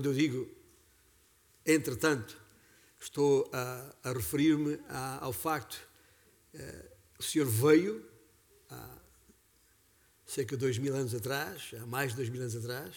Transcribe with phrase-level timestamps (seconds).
[0.00, 0.48] quando eu digo
[1.66, 2.40] entretanto,
[2.98, 4.80] estou a, a referir-me
[5.20, 5.78] ao facto
[6.54, 8.02] uh, o Senhor veio
[8.70, 8.98] há
[10.24, 12.96] cerca de dois mil anos atrás, há mais de dois mil anos atrás,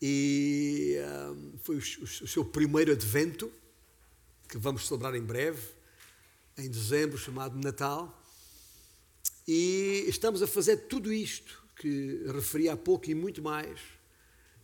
[0.00, 0.96] e
[1.32, 3.52] um, foi o, o, o seu primeiro advento,
[4.48, 5.70] que vamos celebrar em breve,
[6.56, 8.16] em dezembro, chamado Natal.
[9.48, 13.80] E estamos a fazer tudo isto que referi há pouco e muito mais,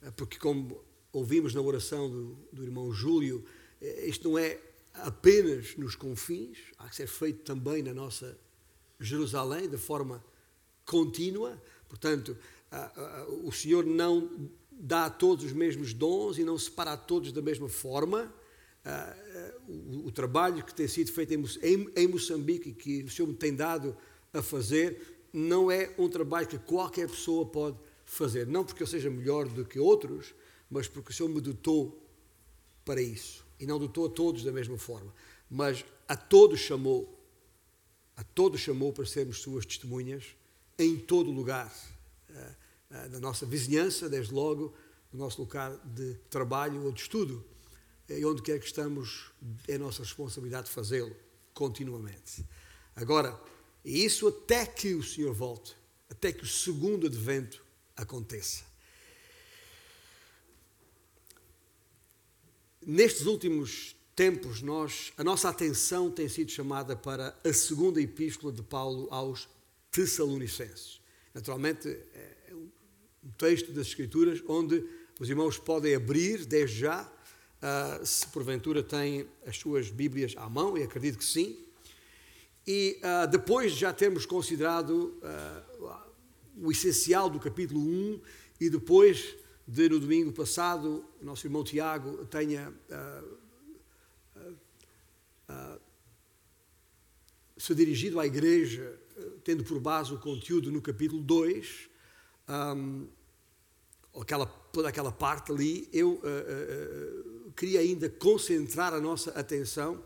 [0.03, 0.87] eh, porque, como
[1.19, 3.45] ouvimos na oração do, do irmão Júlio,
[3.81, 4.59] eh, isto não é
[4.95, 8.37] apenas nos confins, há que ser feito também na nossa
[9.01, 10.25] Jerusalém de forma
[10.85, 11.61] contínua.
[11.89, 12.37] Portanto,
[13.45, 17.43] o Senhor não dá a todos os mesmos dons e não separa a todos da
[17.43, 18.33] mesma forma.
[20.05, 23.97] O, trabalho que tem sido feito em Moçambique e que o Senhor me tem dado
[24.33, 28.47] a fazer não é um trabalho que qualquer pessoa pode fazer.
[28.47, 30.35] Não porque eu seja melhor do que outros,
[30.71, 32.05] mas porque o Senhor me dotou
[32.85, 33.45] para isso.
[33.61, 35.13] E não dotou a todos da mesma forma.
[35.51, 37.19] Mas a todos chamou
[38.19, 40.25] a todos chamou para sermos suas testemunhas
[40.77, 41.73] em todo lugar,
[42.29, 42.55] eh,
[42.91, 44.75] eh, na nossa vizinhança, desde logo,
[45.13, 47.45] no nosso lugar de trabalho ou de estudo,
[48.09, 49.31] e onde quer que estamos,
[49.69, 51.15] é nossa responsabilidade fazê-lo
[51.55, 52.45] continuamente.
[52.97, 53.41] Agora,
[53.85, 55.77] isso até que o Senhor volte,
[56.11, 57.65] até que o segundo advento
[57.97, 58.65] aconteça.
[62.91, 68.63] Nestes últimos tempos, nós, a nossa atenção tem sido chamada para a segunda epístola de
[68.63, 69.47] Paulo aos
[69.91, 70.99] Tessalonicenses.
[71.35, 74.83] Naturalmente, é um texto das Escrituras onde
[75.21, 80.79] os irmãos podem abrir desde já, uh, se porventura têm as suas Bíblias à mão,
[80.79, 81.59] e acredito que sim.
[82.67, 85.21] E uh, depois de já termos considerado
[85.79, 85.93] uh,
[86.57, 88.21] o essencial do capítulo 1
[88.59, 89.37] e depois
[89.69, 93.39] de no domingo passado o nosso irmão Tiago tenha uh,
[97.59, 101.91] se dirigido à igreja, uh, tendo por base o conteúdo no capítulo 2,
[102.49, 103.09] um,
[104.19, 110.03] aquela, toda aquela parte ali, eu uh, queria ainda concentrar a nossa atenção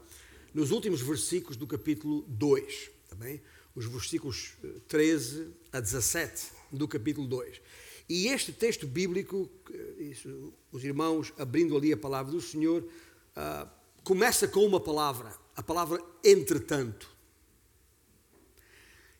[0.53, 3.41] nos últimos versículos do capítulo 2, também,
[3.77, 4.55] os versículos
[4.89, 7.61] 13 a 17 do capítulo 2.
[8.09, 9.51] E este texto bíblico,
[9.99, 13.69] isso, os irmãos abrindo ali a palavra do Senhor, uh,
[14.03, 17.11] começa com uma palavra, a palavra entretanto.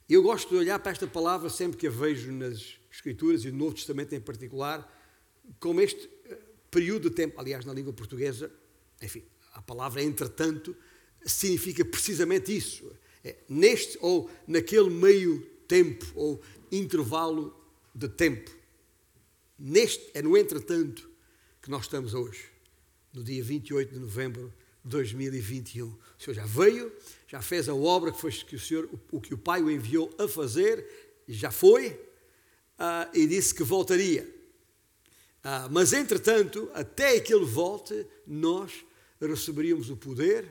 [0.09, 3.59] Eu gosto de olhar para esta palavra sempre que a vejo nas Escrituras e no
[3.59, 4.87] Novo Testamento em particular,
[5.59, 6.39] como este eh,
[6.71, 8.53] período de tempo, aliás, na língua portuguesa,
[9.01, 10.77] enfim, a palavra entretanto
[11.25, 12.93] significa precisamente isso.
[13.25, 17.59] É neste ou naquele meio tempo ou intervalo
[17.95, 18.51] de tempo.
[19.65, 21.09] Neste, é no entretanto
[21.63, 22.47] que nós estamos hoje,
[23.15, 24.53] no dia 28 de novembro
[24.83, 25.87] 2021.
[25.87, 26.93] O Senhor já veio,
[27.29, 30.13] já fez a obra que, foi, que o Senhor, o que o Pai o enviou
[30.19, 30.85] a fazer,
[31.29, 34.25] já foi, uh, e disse que voltaria.
[35.45, 38.85] Uh, mas, entretanto, até que Ele volte, nós
[39.21, 40.45] receberíamos o poder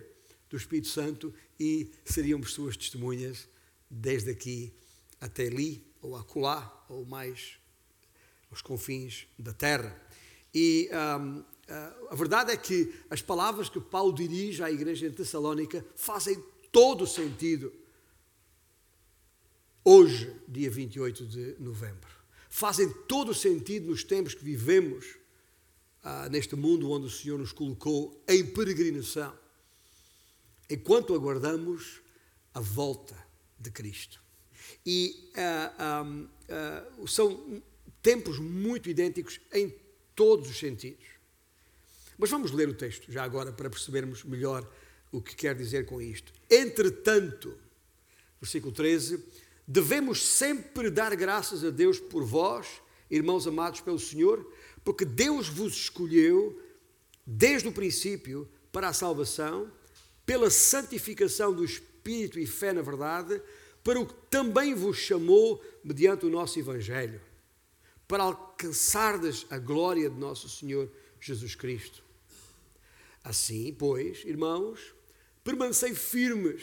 [0.50, 3.46] do Espírito Santo e seríamos suas testemunhas
[3.90, 4.74] desde aqui
[5.20, 7.60] até ali, ou acolá, ou mais
[8.52, 10.00] os confins da terra.
[10.54, 15.12] E um, ah, a verdade é que as palavras que Paulo dirige à igreja em
[15.12, 17.74] Tessalónica fazem todo o sentido
[19.84, 22.10] hoje, dia 28 de novembro.
[22.50, 25.16] Fazem todo o sentido nos tempos que vivemos,
[26.04, 29.34] ah, neste mundo onde o Senhor nos colocou em peregrinação,
[30.70, 32.02] enquanto aguardamos
[32.54, 33.16] a volta
[33.58, 34.22] de Cristo.
[34.86, 36.22] E ah
[37.08, 37.62] são
[38.02, 39.74] tempos muito idênticos em
[40.16, 41.06] todos os sentidos.
[42.18, 44.70] Mas vamos ler o texto já agora para percebermos melhor
[45.12, 46.32] o que quer dizer com isto.
[46.50, 47.58] Entretanto,
[48.40, 49.24] versículo 13,
[49.68, 52.68] devemos sempre dar graças a Deus por vós,
[53.10, 54.46] irmãos amados pelo Senhor,
[54.84, 56.62] porque Deus vos escolheu
[57.26, 59.72] desde o princípio para a salvação,
[60.26, 63.42] pela santificação do Espírito e fé na verdade,
[63.84, 67.20] para o que também vos chamou mediante o nosso Evangelho,
[68.12, 72.04] para alcançardes a glória de nosso Senhor Jesus Cristo.
[73.24, 74.94] Assim, pois, irmãos,
[75.46, 76.62] permanecei firmes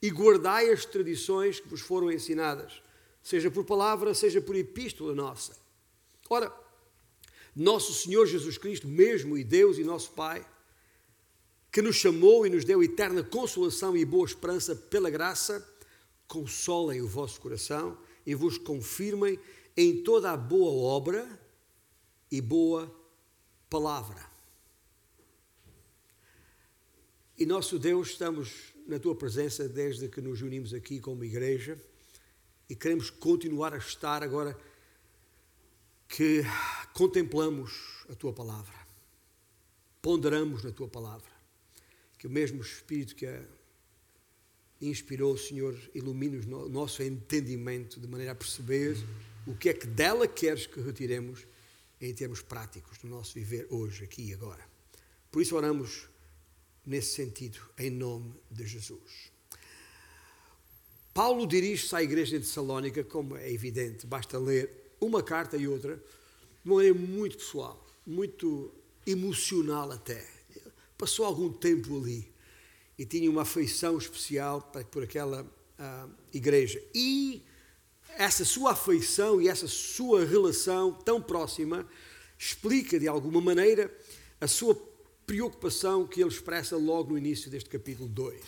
[0.00, 2.80] e guardai as tradições que vos foram ensinadas,
[3.24, 5.58] seja por palavra, seja por epístola nossa.
[6.30, 6.54] Ora,
[7.52, 10.46] nosso Senhor Jesus Cristo, mesmo e Deus e nosso Pai,
[11.72, 15.68] que nos chamou e nos deu eterna consolação e boa esperança pela graça,
[16.28, 19.40] consolem o vosso coração e vos confirmem
[19.76, 21.28] em toda a boa obra
[22.30, 22.92] e boa
[23.68, 24.24] palavra.
[27.38, 31.78] E nosso Deus, estamos na tua presença desde que nos unimos aqui como igreja
[32.68, 34.58] e queremos continuar a estar agora
[36.08, 36.42] que
[36.94, 38.74] contemplamos a tua palavra,
[40.00, 41.30] ponderamos na tua palavra,
[42.16, 43.42] que o mesmo Espírito que a
[44.80, 48.96] inspirou, Senhor, ilumine o nosso entendimento de maneira a perceber
[49.46, 51.46] o que é que dela queres que retiremos
[52.00, 54.64] em termos práticos do nosso viver hoje, aqui e agora.
[55.30, 56.08] Por isso oramos
[56.84, 59.30] nesse sentido, em nome de Jesus.
[61.14, 64.70] Paulo dirige-se à igreja de Salónica, como é evidente, basta ler
[65.00, 68.72] uma carta e outra, de maneira muito pessoal, muito
[69.06, 70.26] emocional até.
[70.98, 72.30] Passou algum tempo ali
[72.98, 74.60] e tinha uma afeição especial
[74.90, 76.82] por aquela uh, igreja.
[76.94, 77.42] E
[78.16, 81.86] essa sua afeição e essa sua relação tão próxima
[82.38, 83.94] explica, de alguma maneira,
[84.40, 84.74] a sua
[85.26, 88.42] preocupação que ele expressa logo no início deste capítulo 2.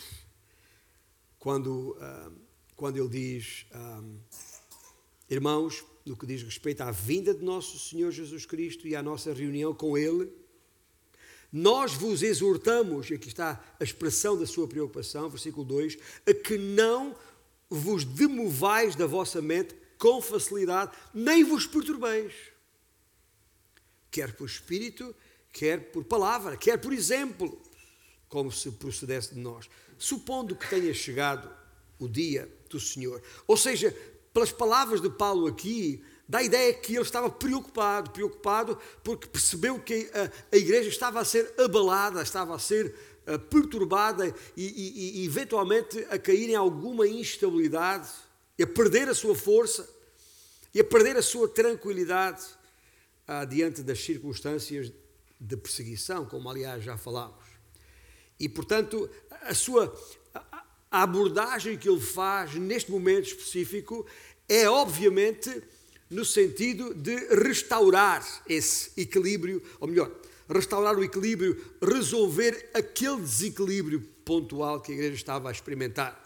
[1.37, 2.31] Quando, uh,
[2.75, 4.19] quando ele diz, um,
[5.29, 9.33] irmãos, no que diz respeito à vinda de nosso Senhor Jesus Cristo e à nossa
[9.33, 10.31] reunião com Ele,
[11.51, 16.57] nós vos exortamos, e aqui está a expressão da sua preocupação, versículo 2, a que
[16.57, 17.15] não
[17.69, 22.33] vos demovais da vossa mente com facilidade, nem vos perturbeis,
[24.09, 25.15] quer por espírito,
[25.51, 27.61] quer por palavra, quer por exemplo,
[28.27, 31.49] como se procedesse de nós, supondo que tenha chegado
[31.99, 33.21] o dia do Senhor.
[33.45, 33.95] Ou seja,
[34.33, 39.79] pelas palavras de Paulo aqui, dá a ideia que ele estava preocupado, preocupado porque percebeu
[39.79, 42.95] que a, a igreja estava a ser abalada, estava a ser
[43.37, 48.09] perturbada e, e, e, eventualmente a cair em alguma instabilidade,
[48.61, 49.87] a perder a sua força
[50.73, 52.43] e a perder a sua tranquilidade
[53.27, 54.91] ah, diante das circunstâncias
[55.39, 57.45] de perseguição, como aliás já falámos.
[58.39, 59.09] E portanto,
[59.43, 59.93] a sua
[60.91, 64.05] a abordagem que ele faz neste momento específico
[64.47, 65.61] é obviamente
[66.09, 70.11] no sentido de restaurar esse equilíbrio, ou melhor,
[70.49, 76.21] restaurar o equilíbrio, resolver aquele desequilíbrio pontual que a igreja estava a experimentar.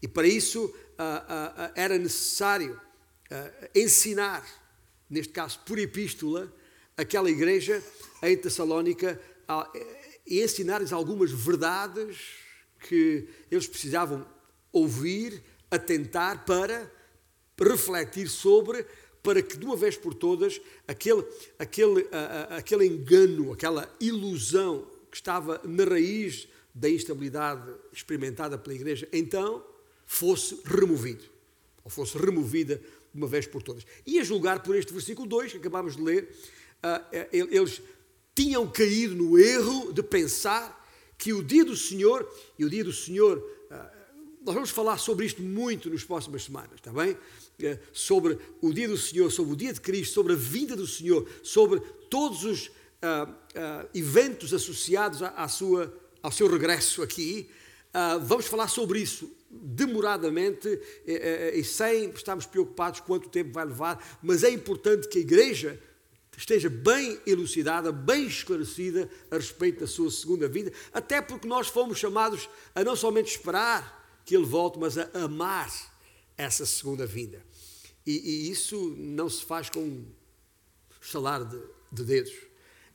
[0.00, 2.80] E para isso ah, ah, ah, era necessário
[3.74, 4.46] ensinar,
[5.08, 6.54] neste caso por epístola,
[6.98, 7.82] aquela igreja
[8.22, 9.18] em Tessalónica
[10.26, 12.18] e ensinar-lhes algumas verdades
[12.78, 14.26] que eles precisavam
[14.70, 16.90] ouvir, atentar para
[17.58, 18.84] refletir sobre,
[19.22, 21.24] para que de uma vez por todas aquele,
[21.58, 22.06] aquele,
[22.50, 29.64] aquele engano, aquela ilusão que estava na raiz da instabilidade experimentada pela Igreja, então
[30.06, 31.24] fosse removido,
[31.84, 33.84] ou fosse removida de uma vez por todas.
[34.06, 36.34] E a julgar por este versículo 2 que acabámos de ler,
[37.30, 37.80] eles
[38.34, 40.80] tinham caído no erro de pensar
[41.18, 42.28] que o dia do Senhor,
[42.58, 43.40] e o dia do Senhor,
[43.70, 43.90] ah,
[44.44, 47.16] nós vamos falar sobre isto muito nas próximas semanas, está bem?
[47.60, 50.86] Eh, sobre o dia do Senhor, sobre o dia de Cristo, sobre a vinda do
[50.86, 52.70] Senhor, sobre todos os uh,
[53.30, 55.92] uh, eventos associados à, à, sua,
[56.22, 57.48] ao seu regresso aqui.
[57.94, 64.42] Uh, vamos falar sobre isso demoradamente e sem estarmos preocupados quanto tempo vai levar, mas
[64.42, 65.78] é importante que a Igreja
[66.34, 71.98] esteja bem elucidada, bem esclarecida a respeito da sua segunda vida, até porque nós fomos
[71.98, 75.91] chamados a não somente esperar que ele volte, mas a amar
[76.42, 77.42] essa segunda vinda.
[78.06, 80.04] E, e isso não se faz com um
[81.00, 81.58] salar de,
[81.90, 82.32] de dedos.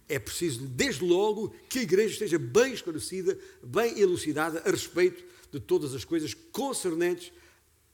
[0.09, 5.59] É preciso, desde logo, que a igreja esteja bem esclarecida, bem elucidada a respeito de
[5.59, 7.31] todas as coisas concernentes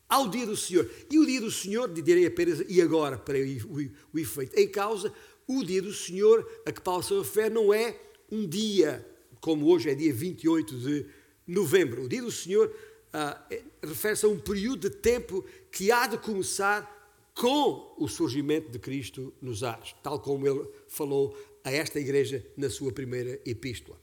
[0.08, 0.90] ao dia do Senhor.
[1.10, 4.58] E o dia do Senhor, direi apenas e agora, para o efeito.
[4.60, 5.12] Em causa,
[5.48, 8.00] o dia do Senhor a que Paulo se refere não é
[8.32, 9.06] um dia,
[9.42, 11.06] como hoje é dia 28 de
[11.48, 12.04] novembro.
[12.04, 12.74] O dia do Senhor
[13.14, 16.92] ah, é, refere-se a um período de tempo que há de começar
[17.36, 22.72] com o surgimento de Cristo nos ares, tal como ele falou a esta igreja na
[22.72, 24.00] sua primeira epístola,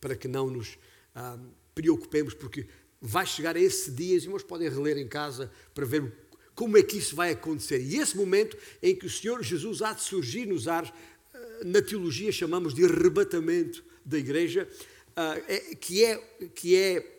[0.00, 0.78] para que não nos
[1.14, 1.38] ah,
[1.74, 2.66] preocupemos, porque
[3.00, 6.12] vai chegar a esse dia, os irmãos podem reler em casa para ver
[6.54, 7.80] como é que isso vai acontecer.
[7.80, 10.92] E esse momento em que o Senhor Jesus há de surgir nos ares,
[11.34, 14.68] ah, na teologia chamamos de arrebatamento da igreja,
[15.16, 16.16] é, que, é,
[16.54, 17.13] que é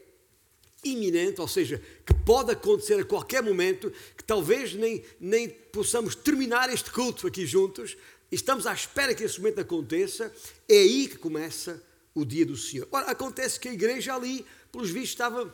[0.86, 6.72] iminente, ou seja, que pode acontecer a qualquer momento, que talvez nem, nem possamos terminar
[6.72, 7.98] este culto aqui juntos,
[8.32, 10.32] estamos à espera que esse momento aconteça,
[10.70, 11.82] é aí que começa
[12.14, 12.88] o dia do Senhor.
[12.92, 15.54] Ora, acontece que a igreja ali, pelos vistos, estava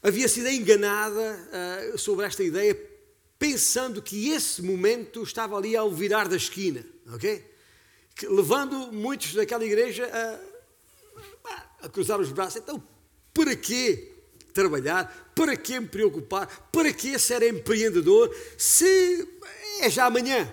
[0.00, 1.48] havia sido enganada
[1.92, 2.78] uh, sobre esta ideia,
[3.38, 7.58] pensando que esse momento estava ali ao virar da esquina, ok?
[8.26, 12.56] levando muitos daquela igreja a, a cruzar os braços.
[12.56, 12.82] Então,
[13.32, 14.17] para quê
[14.58, 15.32] trabalhar?
[15.36, 16.68] Para que me preocupar?
[16.72, 19.28] Para que ser empreendedor se
[19.80, 20.52] é já amanhã?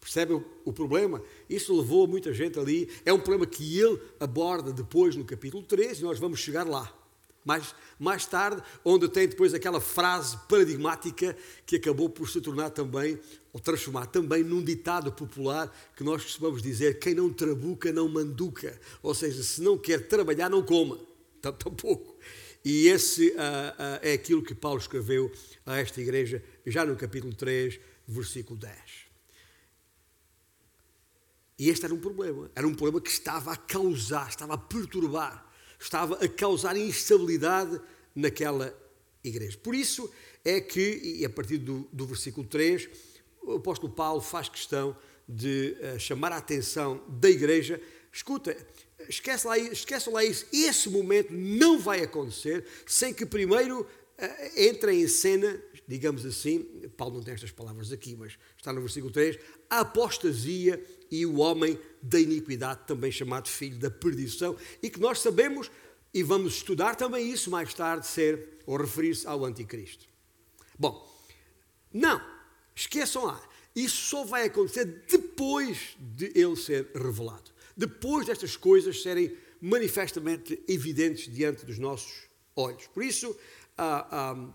[0.00, 1.20] Percebe o, o problema?
[1.50, 2.88] Isso levou muita gente ali.
[3.04, 6.94] É um problema que ele aborda depois no capítulo 3 e nós vamos chegar lá.
[7.44, 13.18] Mais, mais tarde, onde tem depois aquela frase paradigmática que acabou por se tornar também,
[13.52, 18.78] ou transformar também num ditado popular que nós costumamos dizer: quem não trabuca não manduca.
[19.02, 20.98] Ou seja, se não quer trabalhar, não coma.
[21.40, 22.16] Tampouco.
[22.64, 25.32] E esse uh, uh, é aquilo que Paulo escreveu
[25.64, 28.74] a esta igreja, já no capítulo 3, versículo 10.
[31.58, 32.50] E este era um problema.
[32.54, 35.48] Era um problema que estava a causar, estava a perturbar
[35.78, 37.80] estava a causar instabilidade
[38.14, 38.76] naquela
[39.22, 39.56] igreja.
[39.58, 40.10] Por isso
[40.44, 42.88] é que, e a partir do, do versículo 3,
[43.42, 44.96] o apóstolo Paulo faz questão
[45.28, 47.80] de uh, chamar a atenção da igreja.
[48.12, 48.56] Escuta,
[49.08, 50.46] esquece lá, esquece lá isso.
[50.52, 53.86] Esse momento não vai acontecer sem que primeiro uh,
[54.56, 56.64] entre em cena, digamos assim,
[56.96, 59.38] Paulo não tem estas palavras aqui, mas está no versículo 3,
[59.70, 65.20] a apostasia e o homem da iniquidade, também chamado filho da perdição, e que nós
[65.20, 65.70] sabemos,
[66.12, 70.06] e vamos estudar também isso mais tarde, ser ou referir-se ao anticristo.
[70.78, 71.06] Bom,
[71.92, 72.20] não,
[72.74, 73.42] esqueçam lá,
[73.74, 81.32] isso só vai acontecer depois de ele ser revelado, depois destas coisas serem manifestamente evidentes
[81.32, 82.24] diante dos nossos
[82.56, 82.88] olhos.
[82.88, 83.34] Por isso,
[83.76, 84.54] ah, ah,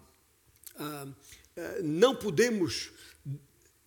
[0.78, 1.08] ah,
[1.58, 2.92] ah não podemos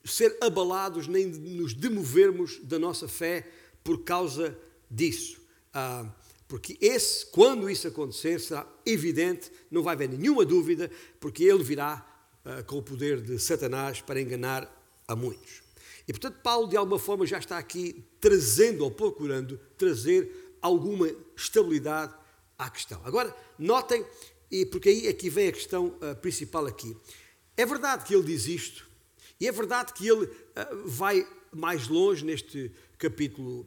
[0.02, 3.46] ser abalados nem nos demovermos da nossa fé
[3.84, 4.58] por causa
[4.90, 5.38] disso.
[5.74, 6.10] Ah,
[6.48, 10.90] porque esse, quando isso acontecer, será evidente, não vai haver nenhuma dúvida,
[11.20, 12.06] porque ele virá
[12.42, 14.72] ah, com o poder de Satanás para enganar
[15.06, 15.65] a muitos.
[16.08, 22.14] E portanto, Paulo, de alguma forma, já está aqui trazendo ou procurando trazer alguma estabilidade
[22.58, 23.00] à questão.
[23.04, 24.04] Agora, notem,
[24.50, 26.96] e porque aí aqui vem a questão uh, principal aqui.
[27.56, 28.88] É verdade que ele diz isto,
[29.40, 30.32] e é verdade que ele uh,
[30.84, 33.66] vai mais longe neste capítulo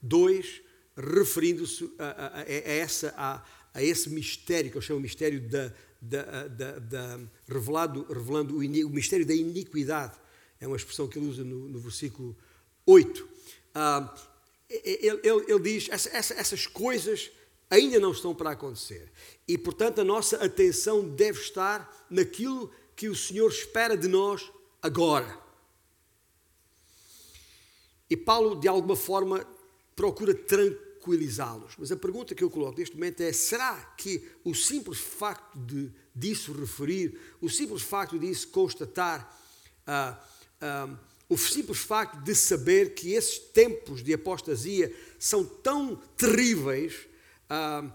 [0.00, 0.62] 2, uh,
[0.96, 3.44] referindo-se a, a, a, essa, a,
[3.74, 8.90] a, esse mistério, que eu chamo mistério da, da, da, da revelado, revelando o, o,
[8.90, 10.16] mistério da iniquidade.
[10.62, 12.36] É uma expressão que ele usa no, no versículo
[12.86, 13.24] 8.
[13.24, 13.28] Uh,
[13.74, 14.14] ah,
[14.70, 17.32] ele, ele, ele, diz: essa, essa, essas coisas
[17.68, 19.10] ainda não estão para acontecer.
[19.48, 25.36] E, portanto, a nossa atenção deve estar naquilo que o Senhor espera de nós agora.
[28.08, 29.44] E Paulo, de alguma forma,
[29.96, 31.74] procura tranquilizá-los.
[31.76, 35.90] Mas a pergunta que eu coloco neste momento é: será que o simples facto de
[36.14, 39.36] disso referir, o simples facto disso constatar,
[39.88, 40.31] uh,
[40.62, 40.96] uh,
[41.28, 46.94] o simples facto de saber que esses tempos de apostasia são tão terríveis,
[47.50, 47.92] uh,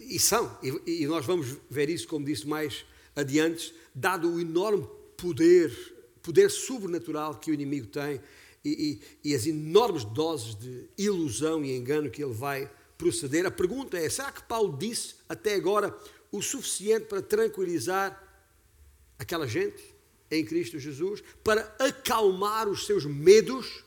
[0.00, 4.88] e são, e, e nós vamos ver isso, como disse mais adiante, dado o enorme
[5.16, 5.70] poder
[6.22, 8.20] poder sobrenatural que o inimigo tem
[8.64, 13.46] e, e, e, as enormes doses de ilusão e engano que ele vai proceder.
[13.46, 15.96] A pergunta é: será que Paulo disse até agora
[16.30, 18.22] o suficiente para tranquilizar
[19.18, 19.82] aquela gente
[20.30, 23.84] em Cristo Jesus, para acalmar os seus medos?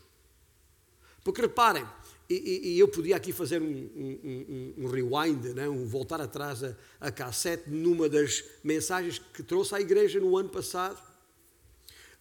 [1.24, 1.86] Porque reparem,
[2.30, 5.70] e, e, eu podia aqui fazer um, um, um, um rewind, né?
[5.70, 10.50] um voltar atrás a, a cassete, numa das mensagens que trouxe à igreja no ano
[10.50, 11.00] passado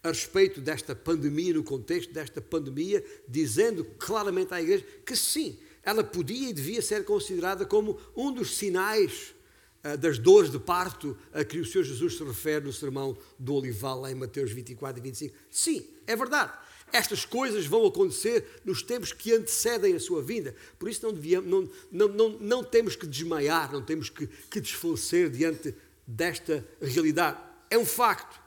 [0.02, 6.02] a respeito desta pandemia, no contexto desta pandemia, dizendo claramente à Igreja que sim, ela
[6.02, 9.34] podia e devia ser considerada como um dos sinais
[9.98, 14.00] das dores de parto a que o Senhor Jesus se refere no sermão do Olival,
[14.00, 15.34] lá em Mateus 24 e 25.
[15.50, 16.52] Sim, é verdade.
[16.92, 20.54] Estas coisas vão acontecer nos tempos que antecedem a sua vinda.
[20.78, 24.60] Por isso não, devíamos, não, não, não, não temos que desmaiar, não temos que, que
[24.60, 25.74] desfalecer diante
[26.06, 27.38] desta realidade.
[27.68, 28.40] É um facto.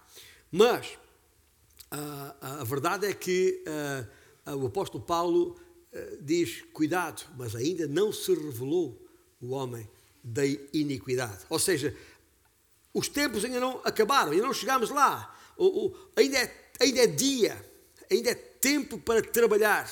[0.52, 0.98] Mas
[1.92, 3.62] a, a verdade é que
[4.46, 5.60] o apóstolo Paulo
[6.22, 9.02] diz: cuidado, mas ainda não se revelou
[9.42, 9.90] o homem
[10.26, 11.46] da iniquidade.
[11.50, 11.96] Ou seja,
[12.92, 15.38] os tempos ainda não acabaram, ainda não chegamos lá.
[15.56, 17.66] O, o, ainda, é, ainda é dia,
[18.12, 19.90] ainda é tempo para trabalhar.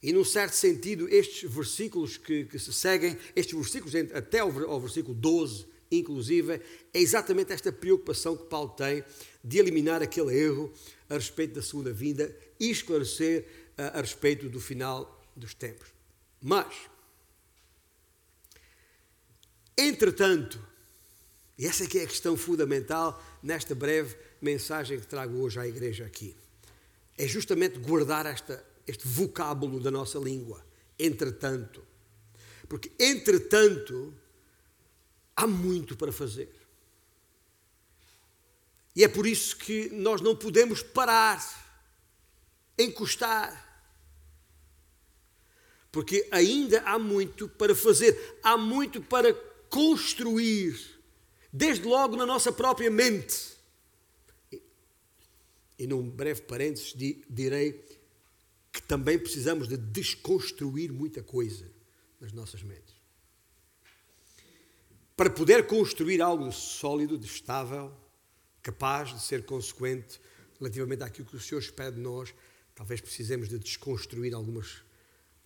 [0.00, 4.80] E, num certo sentido, estes versículos que, que se seguem, estes versículos até ao, ao
[4.80, 6.60] versículo 12, inclusive,
[6.94, 9.04] é exatamente esta preocupação que Paulo tem
[9.42, 10.72] de eliminar aquele erro
[11.08, 15.88] a respeito da segunda vinda e esclarecer a, ah, a respeito do final dos tempos.
[16.40, 16.72] Mas,
[19.76, 20.60] entretanto,
[21.58, 26.04] e essa aqui é a questão fundamental nesta breve mensagem que trago hoje à igreja
[26.04, 26.36] aqui,
[27.16, 30.64] é justamente guardar esta este vocábulo da nossa língua.
[30.98, 31.84] Entretanto.
[32.68, 34.14] Porque, entretanto,
[35.36, 36.52] há muito para fazer.
[38.94, 41.40] E é por isso que nós não podemos parar,
[42.78, 43.70] encostar.
[45.90, 49.34] Porque ainda há muito para fazer, há muito para
[49.72, 50.78] construir,
[51.50, 53.56] desde logo na nossa própria mente.
[55.78, 56.92] E num breve parênteses
[57.28, 57.82] direi
[58.70, 61.72] que também precisamos de desconstruir muita coisa
[62.20, 62.94] nas nossas mentes.
[65.16, 67.90] Para poder construir algo sólido, estável,
[68.62, 70.20] capaz de ser consequente
[70.58, 72.34] relativamente àquilo que o Senhor espera de nós,
[72.74, 74.82] talvez precisemos de desconstruir algumas,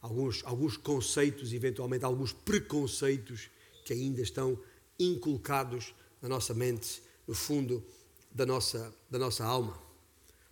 [0.01, 3.51] alguns, alguns conceitos, eventualmente alguns preconceitos
[3.87, 4.59] que ainda estão
[4.99, 7.87] inculcados na nossa mente, no fundo
[8.33, 9.81] da nossa, da nossa alma.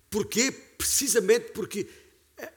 [0.08, 0.52] Porquê?
[0.52, 1.88] Precisamente porque
[2.38, 2.52] eh,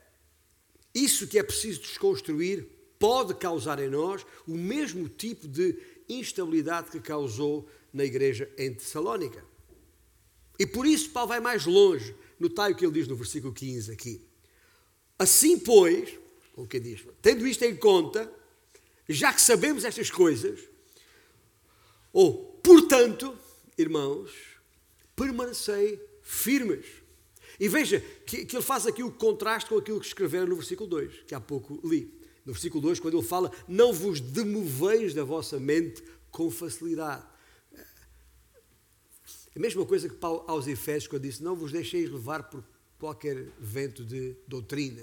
[0.93, 2.67] isso que é preciso desconstruir
[2.99, 5.75] pode causar em nós o mesmo tipo de
[6.07, 9.43] instabilidade que causou na igreja em Tessalónica.
[10.59, 12.15] E por isso Paulo vai mais longe.
[12.39, 14.21] Notai o que ele diz no versículo 15 aqui.
[15.17, 16.19] Assim, pois,
[16.55, 18.31] o que diz, tendo isto em conta,
[19.07, 20.59] já que sabemos estas coisas,
[22.11, 23.37] ou, portanto,
[23.77, 24.31] irmãos,
[25.15, 26.85] permanecei firmes.
[27.59, 30.89] E veja que, que, ele faz aqui o contraste com aquilo que escreveram no versículo
[30.89, 32.13] 2, que há pouco li.
[32.45, 37.25] No versículo 2, quando ele fala, não vos demoveis da vossa mente com facilidade.
[39.55, 42.63] A mesma coisa que Paulo aos Efésios, quando disse: Não vos deixeis levar por
[42.99, 45.01] qualquer vento de doutrina,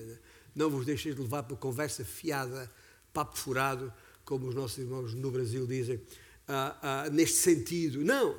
[0.55, 2.73] não vos deixeis levar por conversa fiada,
[3.15, 3.93] papo furado,
[4.25, 6.01] como os nossos irmãos no Brasil dizem,
[6.49, 8.05] ah, ah, neste sentido.
[8.05, 8.37] Não,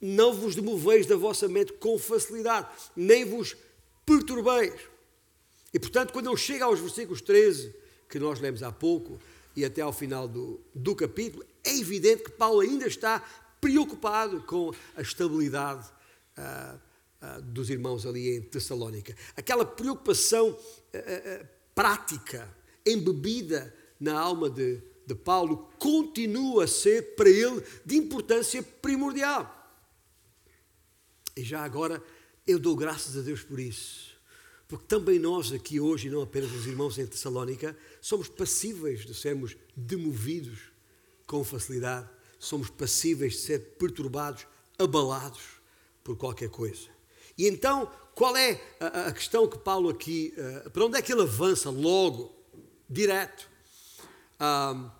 [0.00, 3.56] não vos demoveis da vossa mente com facilidade, nem vos
[4.06, 4.80] perturbeis.
[5.74, 7.74] E portanto, quando ele chega aos versículos 13,
[8.08, 9.18] que nós lemos há pouco,
[9.56, 13.20] e até ao final do, do capítulo, é evidente que Paulo ainda está
[13.60, 15.88] preocupado com a estabilidade
[16.36, 16.78] uh,
[17.38, 19.14] uh, dos irmãos ali em Tessalónica.
[19.36, 22.48] Aquela preocupação uh, prática,
[22.84, 29.58] embebida na alma de, de Paulo, continua a ser para ele de importância primordial.
[31.36, 32.02] E já agora
[32.46, 34.12] eu dou graças a Deus por isso.
[34.68, 39.14] Porque também nós aqui hoje, e não apenas os irmãos em Tessalónica, somos passíveis de
[39.14, 40.72] sermos demovidos
[41.26, 42.08] com facilidade
[42.42, 45.42] somos passíveis de ser perturbados, abalados
[46.02, 46.88] por qualquer coisa.
[47.38, 51.22] E então, qual é a, questão que Paulo aqui, uh, para onde é que ele
[51.22, 52.34] avança logo,
[52.90, 53.48] direto,
[54.42, 54.90] uh,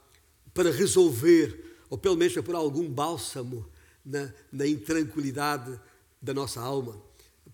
[0.54, 3.68] para resolver, ou pelo menos para pôr algum bálsamo
[4.04, 5.78] na, na intranquilidade
[6.20, 7.02] da nossa alma,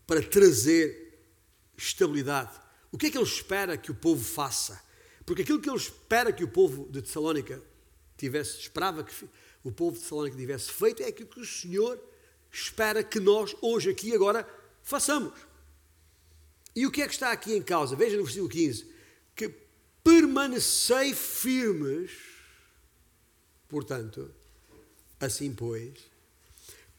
[0.06, 1.18] para trazer
[1.76, 2.60] estabilidade.
[2.92, 4.82] O que é que ele espera que o povo faça?
[5.24, 7.62] Porque aquilo que ele espera que o povo de Tessalónica
[8.16, 9.12] tivesse, esperava que
[9.62, 12.00] o povo de Salónica tivesse feito, é aquilo que o Senhor
[12.50, 14.48] espera que nós, hoje, aqui, agora,
[14.82, 15.32] façamos.
[16.74, 17.94] E o que é que está aqui em causa?
[17.94, 18.90] Veja no versículo 15: que
[20.08, 22.12] permanecei firmes,
[23.68, 24.34] portanto,
[25.20, 25.98] assim pois,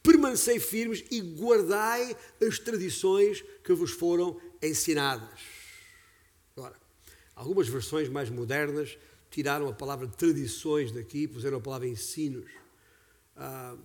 [0.03, 5.39] permanecei firmes e guardai as tradições que vos foram ensinadas.
[6.55, 6.75] Agora,
[7.35, 8.95] algumas versões mais modernas
[9.31, 12.51] tiraram a palavra tradições daqui, puseram a palavra ensinos,
[13.35, 13.75] ah,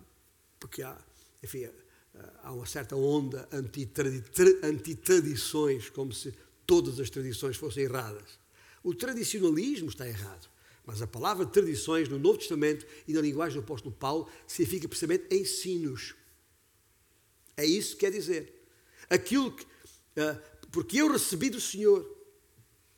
[0.59, 0.95] porque há,
[1.41, 1.67] enfim,
[2.43, 6.31] há uma certa onda anti-tradições, como se
[6.67, 8.44] todas as tradições fossem erradas.
[8.85, 10.47] O tradicionalismo está errado,
[10.85, 15.35] mas a palavra tradições no Novo Testamento e na linguagem do apóstolo Paulo significa precisamente
[15.35, 16.13] ensinos.
[17.57, 18.53] É isso que quer dizer.
[19.09, 19.65] Aquilo que,
[20.17, 20.39] ah,
[20.71, 22.07] porque eu recebi do Senhor,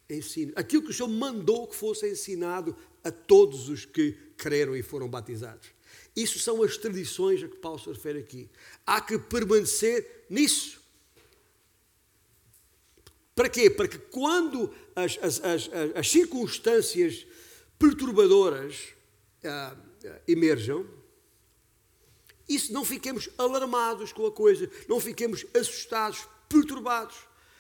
[0.10, 0.52] ensino.
[0.58, 5.08] Aquilo que o Senhor mandou que fosse ensinado a todos os que creram e foram
[5.08, 5.70] batizados.
[6.14, 8.50] Isso são as tradições a que Paulo se refere aqui.
[8.86, 10.77] Há que permanecer nisso.
[13.38, 13.70] Para quê?
[13.70, 17.24] Para que quando as, as, as, as circunstâncias
[17.78, 18.88] perturbadoras
[19.46, 19.76] ah,
[20.28, 20.84] emerjam,
[22.50, 27.16] isso não fiquemos alarmados com a coisa, não fiquemos assustados, perturbados.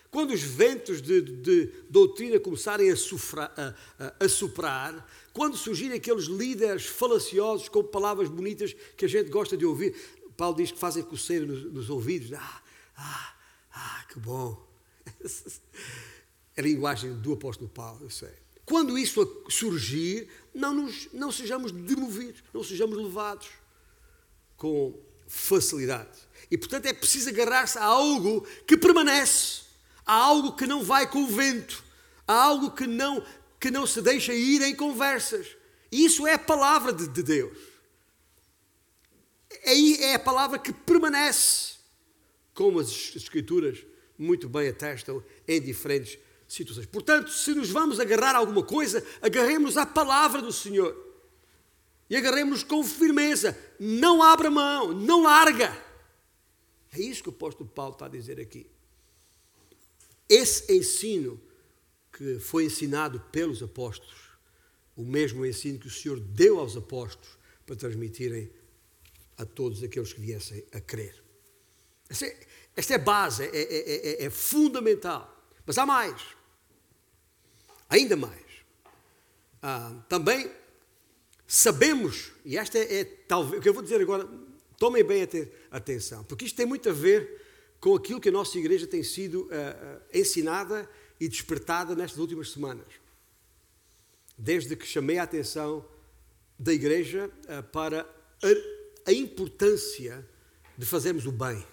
[0.09, 5.55] Quando os ventos de, de, de doutrina começarem a, sufra, a, a, a, soprar, quando
[5.55, 9.95] surgirem aqueles líderes falaciosos com palavras bonitas que a gente gosta de ouvir,
[10.35, 12.33] Paulo diz que fazem coceira nos, nos ouvidos.
[12.33, 12.63] Ah,
[12.97, 13.35] ah,
[13.75, 14.66] ah, que bom.
[16.55, 18.33] É a linguagem do apóstolo Paulo, eu sei.
[18.65, 23.47] Quando isso surgir, não, nos, não sejamos demovidos, não sejamos levados
[24.57, 26.27] com facilidade.
[26.51, 29.67] E, portanto, é preciso agarrar-se a algo que permanece
[30.07, 31.83] Há algo que não vai com o vento.
[32.25, 33.21] Há algo que não,
[33.59, 35.47] que não se deixa ir em conversas.
[35.91, 37.57] E isso é a palavra de, de Deus.
[39.63, 41.73] É, é a palavra que permanece,
[42.53, 43.83] como as Escrituras
[44.17, 46.85] muito bem atestam em diferentes situações.
[46.85, 51.05] Portanto, se nos vamos agarrar a alguma coisa, agarremos à palavra do Senhor.
[52.09, 53.57] E agarremos com firmeza.
[53.79, 55.77] Não abra mão, não larga.
[56.93, 58.69] É isso que o apóstolo Paulo está a dizer aqui.
[60.29, 61.39] Esse ensino
[62.11, 64.15] que foi ensinado pelos apóstolos,
[64.95, 68.49] o mesmo ensino que o Senhor deu aos apóstolos para transmitirem
[69.37, 71.26] a todos aqueles que viessem a crer.
[72.09, 75.35] Esta é, é base, é, é, é, é fundamental.
[75.65, 76.21] Mas há mais.
[77.89, 78.47] Ainda mais.
[79.61, 80.51] Ah, também
[81.47, 84.27] sabemos, e esta é, é talvez, o que eu vou dizer agora,
[84.77, 85.27] tomem bem
[85.71, 87.41] atenção, porque isto tem muito a ver
[87.79, 90.89] com aquilo que a nossa igreja tem sido ah, ah, ensinada
[91.19, 92.87] e despertada nestas últimas semanas.
[94.37, 95.85] Desde que chamei a atenção
[96.59, 100.27] da igreja ah, para a, a importância
[100.77, 101.65] de fazermos o bem.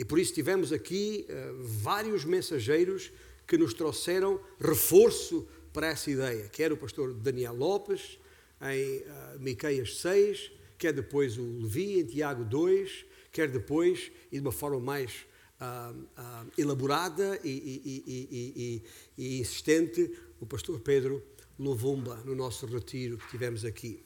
[0.00, 3.12] E por isso tivemos aqui uh, vários mensageiros
[3.46, 8.18] que nos trouxeram reforço para essa ideia, quer o pastor Daniel Lopes,
[8.62, 14.40] em uh, Miqueias 6, quer depois o Levi, em Tiago 2, quer depois, e de
[14.40, 15.26] uma forma mais
[15.60, 18.82] uh, uh, elaborada e, e, e,
[19.18, 21.22] e, insistente, o pastor Pedro
[21.58, 24.02] Lovumba, no nosso retiro que tivemos aqui.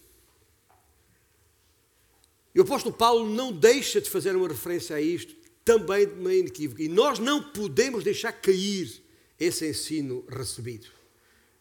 [2.52, 6.40] E o apóstolo Paulo não deixa de fazer uma referência a isto, também de maneira
[6.40, 6.82] inequívoca.
[6.82, 9.02] E nós não podemos deixar cair
[9.38, 10.86] esse ensino recebido.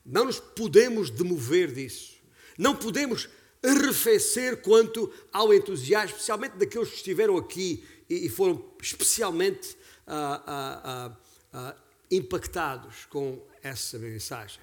[0.06, 2.14] Não nos podemos demover disso.
[2.58, 3.30] Não podemos
[3.64, 11.18] arrefecer quanto ao entusiasmo, especialmente daqueles que estiveram aqui e, foram especialmente ah, ah,
[11.54, 11.76] ah,
[12.12, 14.60] impactados com essa mensagem.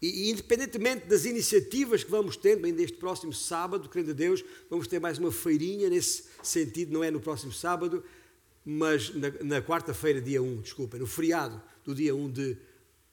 [0.00, 4.86] E, independentemente das iniciativas que vamos ter, bem deste próximo sábado, crendo a Deus, vamos
[4.86, 8.04] ter mais uma feirinha nesse sentido, não é no próximo sábado,
[8.70, 12.54] mas na, na quarta-feira, dia 1, desculpa, no feriado do dia 1 de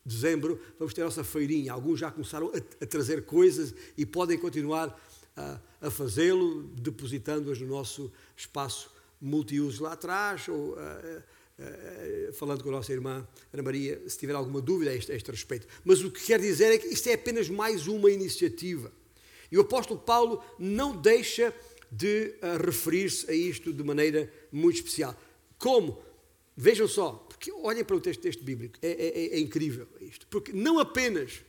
[0.06, 1.72] dezembro, vamos ter a nossa feirinha.
[1.72, 5.02] Alguns já começaram a, a trazer coisas e podem continuar
[5.34, 8.92] a, a fazê-lo, depositando-as no nosso espaço
[9.22, 10.76] multiuso lá atrás, ou
[12.34, 15.32] falando com a nossa irmã Ana Maria, se tiver alguma dúvida a este, a este
[15.32, 15.66] respeito.
[15.86, 18.92] Mas o que quer dizer é que isto é apenas mais uma iniciativa.
[19.50, 21.54] E o apóstolo Paulo não deixa
[21.90, 25.18] de referir-se a isto de maneira muito especial.
[25.58, 26.02] Como?
[26.58, 30.26] Vejam só, porque olhem para o texto, texto bíblico, é, é, é, incrível isto.
[30.28, 31.44] Porque não apenas,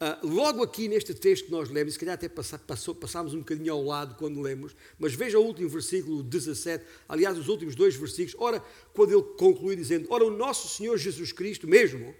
[0.00, 3.40] uh, logo aqui neste texto que nós lemos, se calhar até passar, passou, passámos um
[3.40, 7.96] bocadinho ao lado quando lemos, mas veja o último versículo 17, aliás, os últimos dois
[7.96, 12.14] versículos, ora, quando ele conclui dizendo: Ora, o nosso Senhor Jesus Cristo mesmo,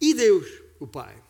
[0.00, 1.22] e Deus, o Pai,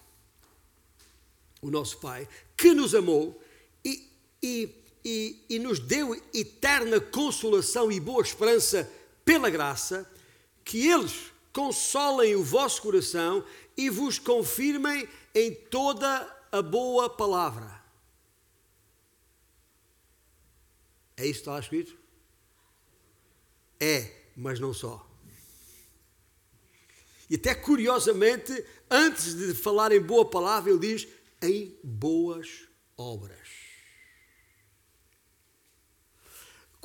[1.60, 3.38] o nosso Pai, que nos amou
[3.84, 4.10] e,
[4.42, 8.92] e e, e nos deu eterna consolação e boa esperança
[9.24, 10.04] pela graça,
[10.64, 13.44] que eles consolem o vosso coração
[13.76, 17.80] e vos confirmem em toda a boa palavra.
[21.16, 21.96] É isso que está lá escrito?
[23.78, 25.08] É, mas não só.
[27.30, 28.52] E até curiosamente,
[28.90, 31.06] antes de falar em boa palavra, ele diz
[31.40, 32.66] em boas
[32.96, 33.65] obras.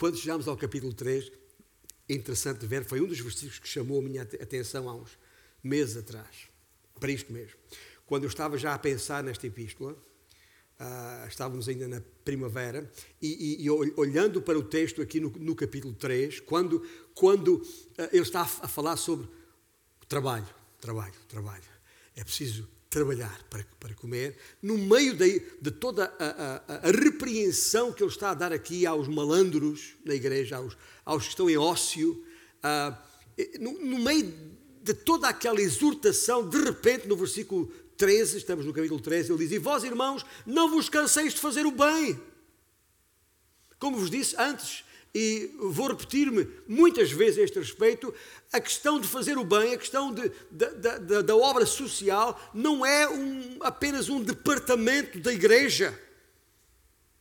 [0.02, 1.32] Quando chegamos ao capítulo 3,
[2.10, 5.12] é interessante ver, foi um dos versículos que chamou a minha atenção há uns
[5.64, 6.50] meses atrás,
[7.00, 7.54] para isto mesmo.
[8.08, 13.66] Quando eu estava já a pensar nesta epístola, uh, estávamos ainda na primavera, e, e,
[13.66, 16.82] e, olhando para o texto aqui no, no capítulo 3, quando,
[17.14, 19.30] quando uh, ele está a falar sobre
[20.10, 21.64] trabalho, trabalho, trabalho.
[22.16, 26.26] É preciso trabalhar para, para comer, no meio de, de toda a,
[26.68, 31.24] a, a, repreensão que ele está a dar aqui aos malandros na igreja, aos, aos
[31.24, 32.22] que estão em ócio,
[32.58, 32.96] uh,
[33.62, 34.34] no, no, meio
[34.84, 39.54] de toda aquela exortação, de repente, no versículo 13, estamos no capítulo 13, ele diz:
[39.54, 42.20] E vós, irmãos, não vos canseis de fazer o bem.
[43.80, 48.14] Como vos disse antes, e vou repetir-me muitas vezes a este respeito,
[48.52, 52.86] a questão de fazer o bem, a questão de, da, da, da obra social, não
[52.86, 55.98] é um, apenas um departamento da igreja,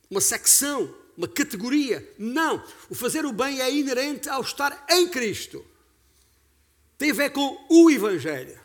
[0.09, 2.07] uma secção, uma categoria.
[2.17, 2.63] Não.
[2.89, 5.65] O fazer o bem é inerente ao estar em Cristo.
[6.97, 8.59] Tem a ver com o Evangelho.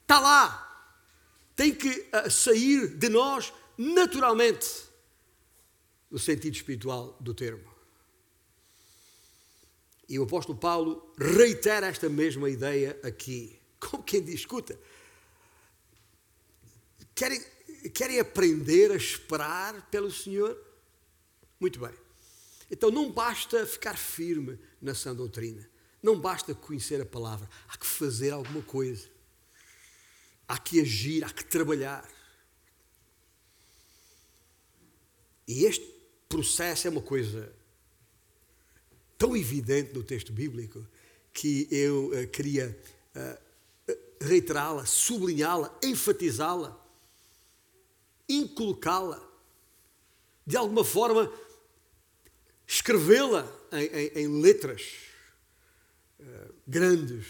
[0.00, 0.66] Está lá.
[1.54, 4.66] Tem que uh, sair de nós naturalmente,
[6.10, 7.69] no sentido espiritual do termo.
[10.10, 13.56] E o apóstolo Paulo reitera esta mesma ideia aqui.
[13.78, 14.76] Como quem diz, escuta,
[17.14, 17.40] querem,
[17.94, 20.60] querem aprender a esperar pelo Senhor?
[21.60, 21.94] Muito bem.
[22.68, 25.70] Então não basta ficar firme na sã doutrina.
[26.02, 27.48] Não basta conhecer a palavra.
[27.68, 29.08] Há que fazer alguma coisa.
[30.48, 32.10] Há que agir, há que trabalhar.
[35.46, 35.86] E este
[36.28, 37.59] processo é uma coisa
[39.20, 40.82] tão evidente no texto bíblico
[41.30, 42.74] que eu uh, queria
[43.14, 46.74] uh, reiterá-la, sublinhá-la, enfatizá-la,
[48.26, 49.22] inculcá-la,
[50.46, 51.30] de alguma forma
[52.66, 54.90] escrevê-la em, em, em, letras
[56.18, 57.26] uh, grandes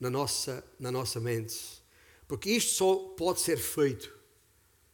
[0.00, 1.56] na nossa, na nossa mente.
[2.26, 4.12] Porque isto só pode ser feito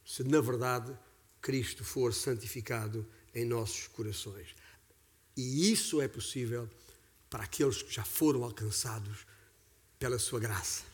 [0.04, 0.94] se, na verdade,
[1.40, 4.54] Cristo for santificado em nossos corações.
[5.36, 6.68] E isso é possível
[7.30, 9.26] para aqueles que já foram alcançados
[9.98, 10.84] pela sua graça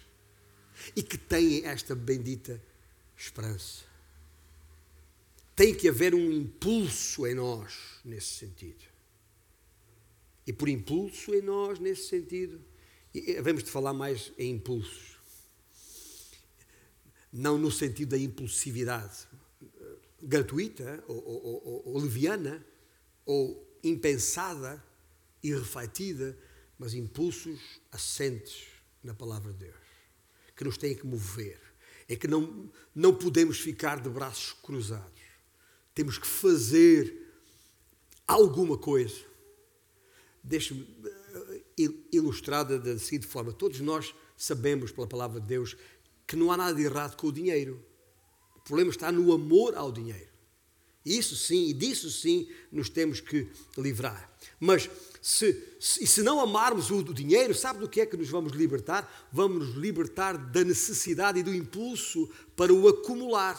[0.95, 2.63] e que têm esta bendita
[3.17, 3.85] esperança.
[5.57, 7.75] Tem que haver um impulso em nós
[8.05, 8.85] nesse sentido.
[10.47, 12.61] E por impulso em nós nesse sentido,
[13.43, 15.17] vamos de falar mais em impulsos.
[17.33, 19.27] Não no sentido da impulsividade
[19.63, 22.65] eh, gratuita ou, ou, ou, ou leviana
[23.27, 24.83] ou impensada
[25.43, 26.39] e refletida,
[26.79, 28.67] mas impulsos assentes
[29.03, 29.77] na palavra de Deus,
[30.57, 31.61] que nos têm que mover.
[32.09, 35.23] É que não, não podemos ficar de braços cruzados.
[35.95, 37.29] Temos que fazer
[38.27, 39.27] alguma coisa.
[40.43, 40.87] Deixe-me
[41.79, 45.77] eh, ilustrada da seguinte forma: todos nós sabemos, pela palavra de Deus,
[46.27, 47.85] que não há nada de errado com o dinheiro.
[48.57, 50.38] O problema está no amor ao dinheiro.
[51.09, 54.31] Isso sim, e disso sim, nos temos que livrar.
[54.61, 54.91] Mas
[55.23, 59.29] se, se, se não amarmos o dinheiro, sabe do que é que nos vamos libertar?
[59.33, 63.59] Vamos nos libertar da necessidade e do impulso para o acumular.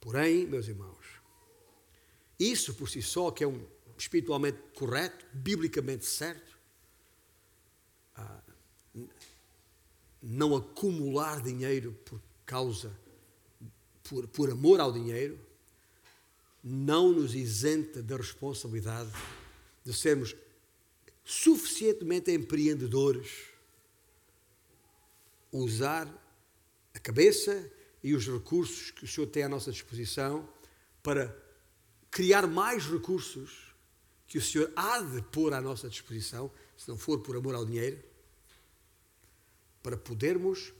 [0.00, 1.04] Porém, meus irmãos,
[2.38, 3.62] isso por si só, que é um
[3.98, 6.58] espiritualmente correto, biblicamente certo,
[8.16, 8.42] ah,
[10.22, 12.98] não acumular dinheiro por causa
[14.10, 15.38] por, por amor ao dinheiro,
[16.64, 19.12] não nos isenta da responsabilidade
[19.84, 20.34] de sermos
[21.24, 23.30] suficientemente empreendedores,
[25.52, 26.08] usar
[26.92, 27.70] a cabeça
[28.02, 30.48] e os recursos que o Senhor tem à nossa disposição
[31.04, 31.34] para
[32.10, 33.72] criar mais recursos
[34.26, 37.64] que o Senhor há de pôr à nossa disposição, se não for por amor ao
[37.64, 38.02] dinheiro,
[39.80, 40.72] para podermos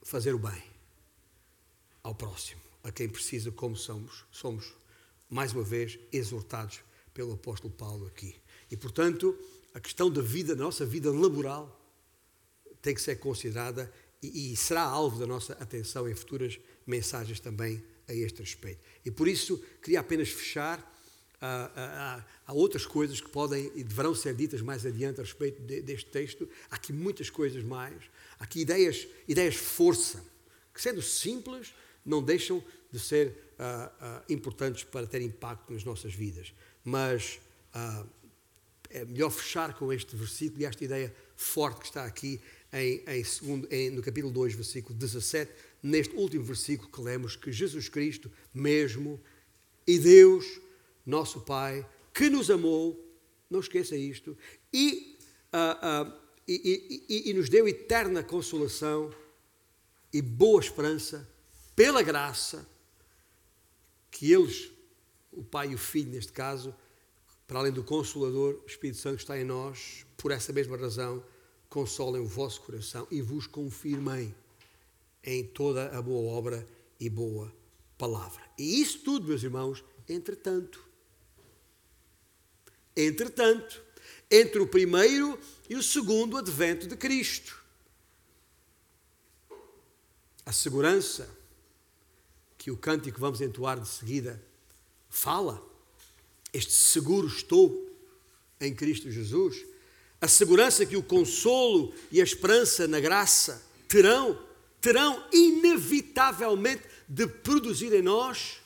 [0.00, 0.73] fazer o bem
[2.04, 4.74] ao próximo, a quem precisa, como somos, somos,
[5.28, 6.80] mais uma vez, exortados
[7.14, 8.36] pelo apóstolo Paulo aqui.
[8.70, 9.36] E, portanto,
[9.72, 11.80] a questão da vida, da nossa vida laboral,
[12.82, 13.90] tem que ser considerada
[14.22, 18.80] e, e será alvo da nossa atenção em futuras mensagens também a este respeito.
[19.04, 20.92] E por isso, queria apenas fechar.
[21.40, 25.60] Há, há, há, outras coisas que podem e deverão ser ditas mais adiante a respeito
[25.62, 26.48] de, deste texto.
[26.70, 28.02] Há aqui muitas coisas mais.
[28.38, 30.24] Há aqui ideias, ideias força,
[30.72, 36.14] que sendo simples, não deixam de ser uh, uh, importantes para ter impacto nas nossas
[36.14, 36.52] vidas.
[36.84, 37.40] Mas
[37.74, 38.06] uh,
[38.90, 42.40] é melhor fechar com este versículo e esta ideia forte que está aqui
[42.72, 45.50] em, em segundo, em, no capítulo 2, versículo 17,
[45.82, 49.20] neste último versículo que lemos, que Jesus Cristo mesmo
[49.86, 50.60] e Deus,
[51.04, 53.00] nosso Pai, que nos amou,
[53.50, 54.36] não esqueça isto,
[54.72, 55.18] e,
[56.48, 59.12] e, e, e nos deu eterna consolação
[60.12, 61.28] e boa esperança
[61.74, 62.66] pela graça,
[64.10, 64.70] que eles,
[65.32, 66.74] o Pai e o Filho neste caso,
[67.46, 71.22] para além do Consolador, o Espírito Santo está em nós, por essa mesma razão,
[71.68, 74.34] consolem o vosso coração e vos confirmem
[75.22, 76.66] em toda a boa obra
[77.00, 77.52] e boa
[77.98, 78.42] palavra.
[78.58, 80.82] E isso tudo, meus irmãos, entretanto.
[82.96, 83.82] Entretanto,
[84.30, 87.62] entre o primeiro e o segundo advento de Cristo.
[90.46, 91.28] A segurança
[92.64, 94.42] que o cântico que vamos entoar de seguida
[95.10, 95.62] fala,
[96.50, 97.94] este seguro estou
[98.58, 99.66] em Cristo Jesus,
[100.18, 104.42] a segurança que o consolo e a esperança na graça terão,
[104.80, 108.62] terão inevitavelmente de produzir em nós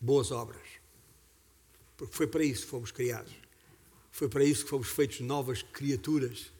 [0.00, 0.62] boas obras.
[1.96, 3.32] Porque foi para isso que fomos criados.
[4.12, 6.52] Foi para isso que fomos feitos novas criaturas.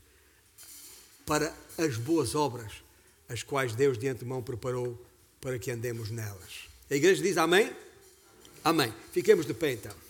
[1.25, 2.83] Para as boas obras,
[3.29, 5.07] as quais Deus de antemão preparou
[5.41, 6.69] para que andemos nelas.
[6.91, 7.71] A igreja diz amém?
[8.65, 8.93] Amém.
[9.13, 10.08] Fiquemos de pé então.